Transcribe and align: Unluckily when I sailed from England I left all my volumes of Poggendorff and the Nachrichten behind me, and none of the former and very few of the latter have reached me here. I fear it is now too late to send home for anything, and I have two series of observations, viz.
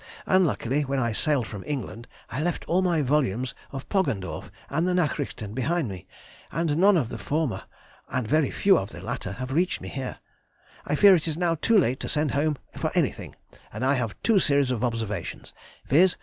Unluckily 0.25 0.81
when 0.81 0.97
I 0.97 1.11
sailed 1.11 1.45
from 1.45 1.63
England 1.67 2.07
I 2.31 2.41
left 2.41 2.65
all 2.65 2.81
my 2.81 3.03
volumes 3.03 3.53
of 3.71 3.87
Poggendorff 3.87 4.49
and 4.67 4.87
the 4.87 4.93
Nachrichten 4.95 5.53
behind 5.53 5.87
me, 5.89 6.07
and 6.51 6.75
none 6.77 6.97
of 6.97 7.09
the 7.09 7.19
former 7.19 7.65
and 8.09 8.27
very 8.27 8.49
few 8.49 8.79
of 8.79 8.89
the 8.89 8.99
latter 8.99 9.33
have 9.33 9.51
reached 9.51 9.79
me 9.79 9.89
here. 9.89 10.17
I 10.87 10.95
fear 10.95 11.13
it 11.13 11.27
is 11.27 11.37
now 11.37 11.53
too 11.53 11.77
late 11.77 11.99
to 11.99 12.09
send 12.09 12.31
home 12.31 12.57
for 12.75 12.89
anything, 12.95 13.35
and 13.71 13.85
I 13.85 13.93
have 13.93 14.15
two 14.23 14.39
series 14.39 14.71
of 14.71 14.83
observations, 14.83 15.53
viz. 15.85 16.17